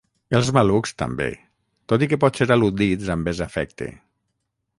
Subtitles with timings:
[0.37, 1.27] Els malucs, també,
[1.93, 3.93] tot i que potser al·ludits amb més afecte.